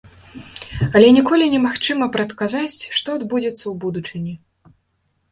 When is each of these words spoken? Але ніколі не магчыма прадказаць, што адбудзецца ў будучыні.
Але 0.99 1.09
ніколі 1.17 1.49
не 1.55 1.59
магчыма 1.65 2.07
прадказаць, 2.15 2.79
што 2.99 3.09
адбудзецца 3.19 3.59
ў 3.67 3.73
будучыні. 3.83 4.33